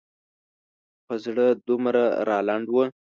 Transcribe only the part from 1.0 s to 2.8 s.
په زړه دومره رالنډ و.